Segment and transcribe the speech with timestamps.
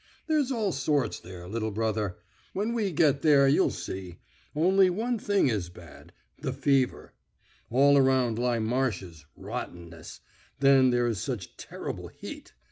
[0.25, 2.17] There's all sorts there, little brother.
[2.53, 4.17] When we get there you'll see.
[4.55, 7.13] Only one thing is bad the fever.
[7.69, 10.21] All around lie marshes, rottenness;
[10.59, 12.51] then there is such terrible heat.